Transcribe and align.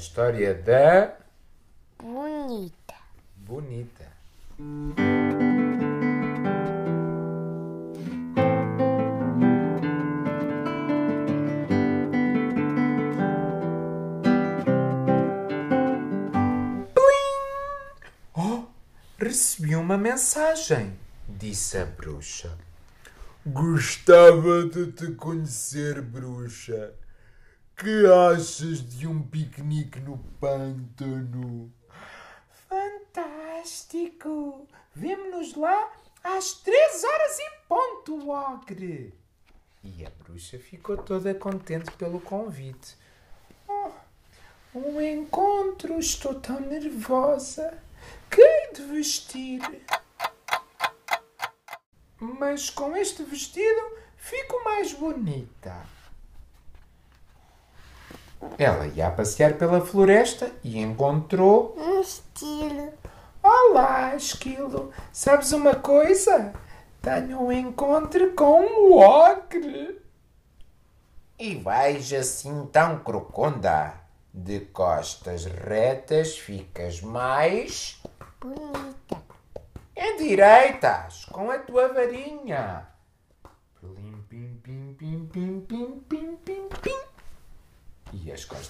história 0.00 0.54
da 0.54 1.14
Bonita. 1.98 2.94
Bonita. 3.36 4.06
Oh, 18.34 18.64
recebi 19.18 19.76
uma 19.76 19.98
mensagem, 19.98 20.94
disse 21.28 21.76
a 21.76 21.84
bruxa. 21.84 22.56
Gostava 23.44 24.64
de 24.64 24.92
te 24.92 25.12
conhecer, 25.12 26.00
bruxa. 26.00 26.94
Que 27.80 28.04
achas 28.04 28.86
de 28.86 29.06
um 29.06 29.22
piquenique 29.22 30.00
no 30.00 30.18
pântano? 30.38 31.72
Fantástico! 32.68 34.68
Vemo-nos 34.94 35.54
lá 35.54 35.90
às 36.22 36.52
três 36.52 37.02
horas 37.02 37.38
em 37.38 37.50
ponto, 37.66 38.28
Ogre! 38.28 39.14
E 39.82 40.04
a 40.04 40.10
bruxa 40.10 40.58
ficou 40.58 40.98
toda 40.98 41.34
contente 41.34 41.90
pelo 41.92 42.20
convite. 42.20 42.98
Oh, 43.66 43.92
um 44.74 45.00
encontro! 45.00 45.98
Estou 45.98 46.34
tão 46.34 46.60
nervosa! 46.60 47.82
Que 48.28 48.42
hei 48.42 48.72
de 48.74 48.82
vestir? 48.82 49.62
Mas 52.20 52.68
com 52.68 52.94
este 52.94 53.22
vestido 53.22 53.96
fico 54.18 54.62
mais 54.64 54.92
bonita. 54.92 55.98
Ela 58.58 58.86
ia 58.88 59.10
passear 59.10 59.54
pela 59.54 59.80
floresta 59.84 60.50
e 60.64 60.78
encontrou 60.78 61.74
Um 61.76 62.00
estilo. 62.00 62.92
Olá, 63.42 64.14
esquilo. 64.16 64.92
Sabes 65.12 65.52
uma 65.52 65.74
coisa? 65.74 66.52
Tenho 67.02 67.40
um 67.42 67.52
encontro 67.52 68.32
com 68.34 68.60
um 68.62 68.96
ogre. 68.98 70.00
E 71.38 71.56
vais 71.56 72.12
assim 72.12 72.66
tão 72.72 72.98
crocunda? 72.98 73.94
De 74.32 74.60
costas 74.60 75.44
retas 75.44 76.38
ficas 76.38 77.00
mais 77.00 78.00
Bonita. 78.40 79.16
endireitas 79.96 81.24
com 81.32 81.50
a 81.50 81.58
tua 81.58 81.88
varinha. 81.92 82.86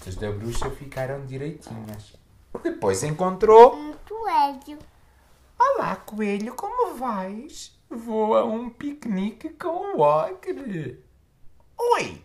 Costas 0.00 0.16
da 0.16 0.32
bruxa 0.32 0.70
ficaram 0.70 1.26
direitinhas. 1.26 2.16
Depois 2.62 3.02
encontrou 3.02 3.76
Um 3.76 3.92
coelho. 4.08 4.78
Olá, 5.58 5.96
coelho, 5.96 6.54
como 6.54 6.96
vais? 6.96 7.78
Vou 7.88 8.34
a 8.34 8.44
um 8.44 8.70
piquenique 8.70 9.50
com 9.50 9.96
o 9.96 10.00
ogre. 10.00 11.04
Oi! 11.78 12.24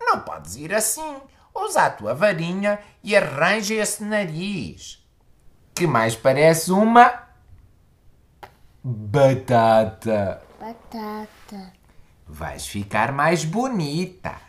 Não 0.00 0.20
podes 0.20 0.54
ir 0.54 0.72
assim. 0.72 1.20
Usa 1.52 1.86
a 1.86 1.90
tua 1.90 2.14
varinha 2.14 2.78
e 3.02 3.16
arranja 3.16 3.74
esse 3.74 4.04
nariz. 4.04 5.04
Que 5.74 5.86
mais 5.86 6.14
parece 6.14 6.70
uma... 6.70 7.26
Batata. 8.84 10.42
Batata. 10.60 11.72
Vais 12.26 12.66
ficar 12.68 13.10
mais 13.10 13.44
bonita. 13.44 14.47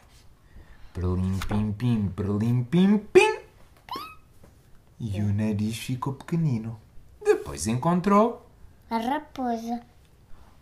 Perlim, 0.93 1.37
pim, 1.47 1.71
pim, 1.71 2.09
perlim, 2.15 2.63
pim, 2.63 2.97
pim. 2.97 3.39
E 4.99 5.21
o 5.21 5.31
nariz 5.31 5.77
ficou 5.77 6.13
pequenino. 6.13 6.79
Depois 7.23 7.67
encontrou 7.67 8.45
A 8.89 8.97
raposa. 8.97 9.81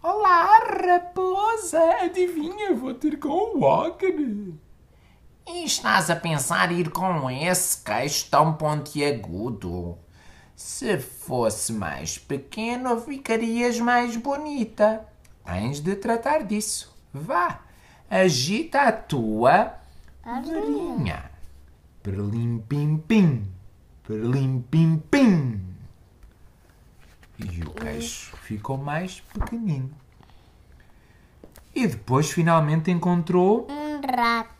Olá, 0.03 0.59
raposa! 0.83 1.79
Adivinha, 2.01 2.75
vou 2.75 2.93
ter 2.93 3.17
com 3.17 3.57
o 3.57 3.63
ogre. 3.63 4.53
E 5.47 5.63
estás 5.63 6.09
a 6.09 6.15
pensar 6.15 6.73
ir 6.73 6.91
com 6.91 7.29
esse 7.31 7.81
queixo 7.81 8.29
tão 8.29 8.53
pontiagudo? 8.53 9.97
Se 10.57 10.99
fosse 10.99 11.71
mais 11.71 12.17
pequeno, 12.17 12.99
ficarias 12.99 13.79
mais 13.79 14.17
bonita. 14.17 15.07
Tens 15.45 15.79
de 15.79 15.95
tratar 15.95 16.43
disso. 16.43 16.93
Vá, 17.13 17.61
agita 18.09 18.81
a 18.81 18.91
tua 18.91 19.86
varinha. 20.27 21.31
Perlim, 22.03 22.59
pim, 22.59 22.97
pim. 22.97 23.51
Perlim, 24.03 24.61
pim, 24.69 24.97
pim. 25.09 25.61
E 27.39 27.63
o 27.63 27.71
queixo 27.71 28.35
ficou 28.37 28.77
mais 28.77 29.21
pequenino. 29.21 29.91
E 31.73 31.87
depois 31.87 32.31
finalmente 32.31 32.91
encontrou. 32.91 33.67
Um 33.69 34.01
rato. 34.01 34.57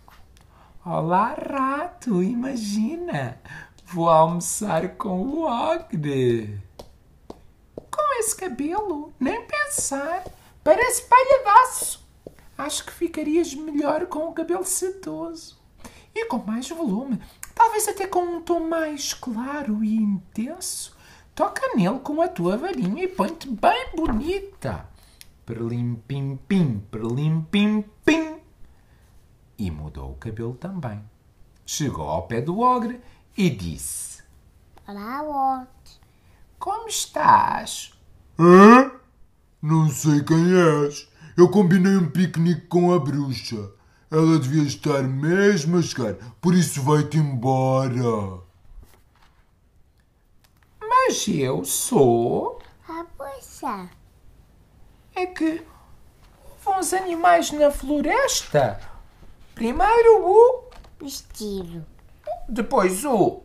Olá, 0.85 1.33
rato! 1.33 2.23
Imagina! 2.23 3.39
Vou 3.85 4.09
almoçar 4.09 4.95
com 4.95 5.21
o 5.21 5.43
ogre. 5.43 6.61
Com 7.75 8.19
esse 8.19 8.35
cabelo, 8.35 9.11
nem 9.19 9.45
pensar. 9.45 10.23
Parece 10.63 11.03
palhaço. 11.07 12.07
Acho 12.57 12.85
que 12.85 12.91
ficarias 12.91 13.53
melhor 13.53 14.05
com 14.07 14.27
o 14.27 14.33
cabelo 14.33 14.65
sedoso. 14.65 15.56
E 16.19 16.25
com 16.25 16.39
mais 16.39 16.67
volume. 16.67 17.21
Talvez 17.53 17.87
até 17.87 18.07
com 18.07 18.21
um 18.21 18.41
tom 18.41 18.67
mais 18.67 19.13
claro 19.13 19.83
e 19.83 19.95
intenso. 19.95 20.97
Toca 21.35 21.75
nele 21.75 21.99
com 21.99 22.19
a 22.23 22.27
tua 22.27 22.57
varinha 22.57 23.03
e 23.03 23.07
põe-te 23.07 23.47
bem 23.47 23.91
bonita. 23.95 24.89
Perlim, 25.45 26.01
pim, 26.07 26.39
pim, 26.47 26.79
perlim, 26.89 27.45
pim, 27.51 27.85
pim. 28.03 28.37
E 29.59 29.69
mudou 29.69 30.13
o 30.13 30.15
cabelo 30.15 30.55
também. 30.55 30.99
Chegou 31.63 32.09
ao 32.09 32.23
pé 32.23 32.41
do 32.41 32.61
ogre 32.61 32.99
e 33.37 33.51
disse: 33.51 34.23
Olá, 34.87 35.21
Walt. 35.21 35.99
Como 36.57 36.87
estás? 36.87 37.93
Hã? 38.39 38.91
Não 39.61 39.87
sei 39.87 40.23
quem 40.23 40.51
és. 40.83 41.07
Eu 41.37 41.51
combinei 41.51 41.95
um 41.95 42.09
piquenique 42.09 42.65
com 42.65 42.91
a 42.91 42.99
bruxa. 42.99 43.71
Ela 44.09 44.39
devia 44.39 44.63
estar 44.63 45.03
mesmo 45.03 45.77
a 45.77 45.81
chegar, 45.81 46.15
por 46.39 46.53
isso 46.53 46.81
vai-te 46.81 47.17
embora. 47.17 48.41
Mas 50.81 51.27
eu 51.27 51.63
sou. 51.65 52.59
Raposa. 52.83 53.89
É 55.15 55.25
que 55.25 55.61
houve 56.65 56.79
uns 56.79 56.93
animais 56.93 57.51
na 57.51 57.69
floresta. 57.71 58.79
Primeiro 59.55 60.21
o, 60.23 60.63
Vestido. 60.99 61.85
depois 62.47 63.03
o, 63.03 63.41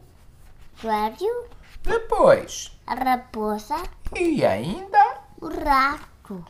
Coelho. 0.81 1.47
depois 1.83 2.77
A 2.87 2.95
raposa. 2.95 3.83
e 4.15 4.45
ainda 4.45 5.21
O 5.41 5.49
rato. 5.49 6.45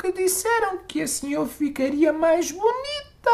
Que 0.00 0.12
disseram 0.12 0.78
que 0.84 1.02
assim 1.02 1.32
eu 1.34 1.46
ficaria 1.46 2.12
mais 2.12 2.50
bonita. 2.50 3.30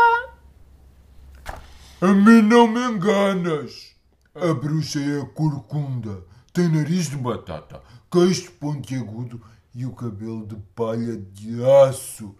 A 2.00 2.08
mim 2.08 2.42
não 2.42 2.66
me 2.66 2.80
enganas. 2.80 3.94
A 4.34 4.52
bruxa 4.52 5.00
é 5.00 5.22
a 5.22 5.26
corcunda. 5.26 6.24
Tem 6.52 6.68
nariz 6.68 7.08
de 7.08 7.16
batata, 7.16 7.82
queixo 8.10 8.50
pontiagudo 8.52 9.40
e 9.74 9.86
o 9.86 9.92
cabelo 9.92 10.46
de 10.46 10.56
palha 10.74 11.16
de 11.16 11.62
aço. 11.86 12.34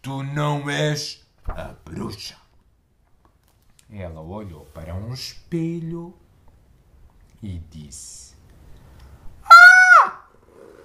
Tu 0.00 0.22
não 0.22 0.70
és 0.70 1.26
a 1.46 1.74
bruxa. 1.84 2.36
Ela 3.90 4.20
olhou 4.20 4.64
para 4.66 4.94
um 4.94 5.12
espelho 5.12 6.14
e 7.42 7.58
disse: 7.70 8.34
Ah! 9.42 10.26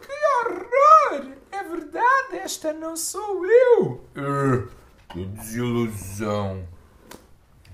Que 0.01 0.11
horror! 0.11 1.37
Verdade, 1.69 2.37
esta 2.37 2.73
não 2.73 2.97
sou 2.97 3.45
eu! 3.45 4.03
É, 4.15 4.67
que 5.13 5.23
desilusão. 5.25 6.67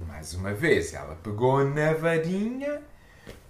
Mais 0.06 0.34
uma 0.34 0.54
vez 0.54 0.94
ela 0.94 1.16
pegou 1.16 1.64
na 1.64 1.94
varinha. 1.94 2.82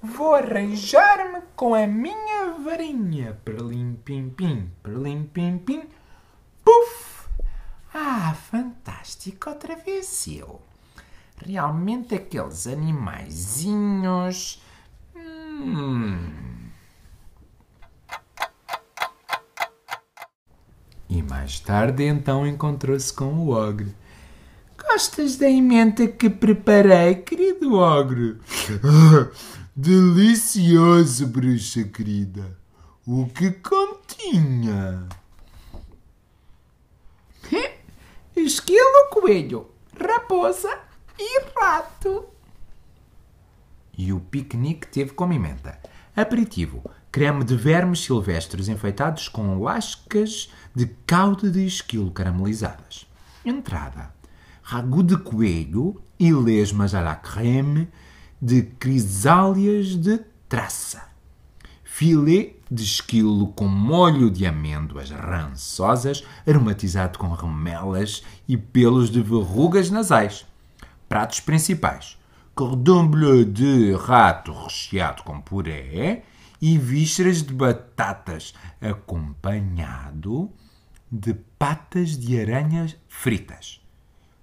Vou 0.04 0.36
arranjar-me 0.36 1.42
com 1.56 1.74
a 1.74 1.88
minha 1.88 2.52
varinha. 2.64 3.42
Perlim, 3.44 3.96
pim, 4.06 4.30
pim, 4.30 4.72
perlim, 4.84 5.24
pim, 5.24 5.58
pim. 5.58 5.90
Puf! 6.64 7.28
Ah, 7.92 8.36
fantástico, 8.36 9.50
outra 9.50 9.76
vez 9.76 10.28
eu. 10.28 10.62
Realmente 11.44 12.14
aqueles 12.14 12.68
animaizinhos. 12.68 14.62
Hum. 15.16 16.55
E 21.16 21.24
mais 21.24 21.62
tarde 21.62 22.04
então 22.04 22.46
encontrou-se 22.46 23.14
com 23.14 23.36
o 23.36 23.52
ogre. 23.52 23.96
Gostas 24.78 25.38
da 25.38 25.50
emenda 25.50 26.06
que 26.10 26.30
preparei, 26.30 27.16
querido 27.16 27.76
ogre? 27.76 28.38
Delicioso, 29.74 31.28
bruxa 31.28 31.86
querida. 31.86 32.60
O 33.08 33.28
que 33.28 33.50
continha? 33.52 35.08
Esquilo, 38.36 39.10
coelho, 39.10 39.72
raposa 39.98 40.80
e 41.18 41.44
rato. 41.58 42.26
E 43.98 44.12
o 44.12 44.20
piquenique 44.20 44.88
teve 44.88 45.14
como 45.14 45.32
emenda 45.32 45.80
aperitivo, 46.14 46.84
creme 47.16 47.46
de 47.46 47.56
vermes 47.56 48.02
silvestres 48.02 48.68
enfeitados 48.68 49.30
com 49.30 49.64
lascas 49.64 50.50
de 50.76 50.86
calda 51.08 51.50
de 51.50 51.66
esquilo 51.66 52.12
caramelizadas. 52.12 53.08
Entrada, 53.46 54.14
ragu 54.62 55.02
de 55.02 55.16
coelho 55.16 56.02
e 56.20 56.34
lesmas 56.34 56.94
à 56.94 57.00
la 57.00 57.16
creme 57.16 57.88
de 58.42 58.64
crisálias 58.64 59.96
de 59.96 60.20
traça. 60.50 61.08
Filé 61.86 62.56
de 62.70 62.84
esquilo 62.84 63.48
com 63.54 63.66
molho 63.66 64.30
de 64.30 64.46
amêndoas 64.46 65.10
rançosas, 65.10 66.22
aromatizado 66.46 67.18
com 67.18 67.30
remelas 67.30 68.24
e 68.46 68.58
pelos 68.58 69.10
de 69.10 69.22
verrugas 69.22 69.90
nasais. 69.90 70.46
Pratos 71.08 71.40
principais: 71.40 72.18
cordon 72.54 73.08
bleu 73.08 73.46
de 73.46 73.94
rato 73.94 74.52
recheado 74.52 75.24
com 75.24 75.40
puré 75.40 76.26
e 76.68 76.80
vísceras 76.80 77.44
de 77.44 77.54
batatas, 77.54 78.56
acompanhado 78.82 80.52
de 81.12 81.36
patas 81.60 82.18
de 82.18 82.42
aranhas 82.42 82.98
fritas. 83.08 83.80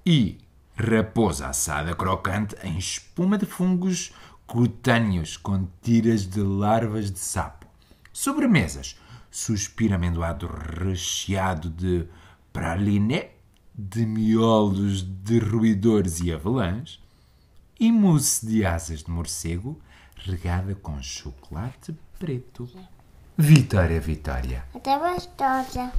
E 0.07 0.39
raposa 0.77 1.49
assada 1.49 1.97
crocante 1.97 2.55
em 2.63 2.79
espuma 2.79 3.37
de 3.37 3.45
fungos 3.45 4.13
cutâneos 4.47 5.37
com 5.37 5.67
tiras 5.83 6.25
de 6.25 6.41
larvas 6.41 7.11
de 7.11 7.19
sapo. 7.19 7.67
Sobremesas: 8.13 8.97
suspiro 9.29 9.97
amendoado 9.97 10.47
recheado 10.47 11.69
de 11.69 12.07
praliné, 12.53 13.33
de 13.75 14.07
miolos 14.07 15.03
de 15.03 15.41
roedores 15.41 16.21
e 16.21 16.31
avelãs, 16.33 17.03
e 17.81 17.91
mousse 17.91 18.47
de 18.47 18.65
asas 18.65 19.03
de 19.03 19.11
morcego 19.11 19.83
regada 20.25 20.75
com 20.77 21.03
chocolate 21.03 21.97
preto. 22.23 22.71
Vitória, 23.37 24.01
Vitória. 24.01 24.65
Até 24.73 24.97
gostosa. 24.97 25.91